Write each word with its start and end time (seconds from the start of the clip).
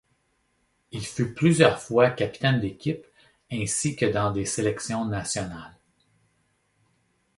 Il 0.89 1.05
fut 1.05 1.35
plusieurs 1.35 1.79
fois 1.79 2.09
capitaine 2.09 2.59
d'équipe 2.59 3.05
ainsi 3.51 3.95
que 3.95 4.07
dans 4.07 4.31
des 4.31 4.45
sélections 4.45 5.05
nationales. 5.05 5.77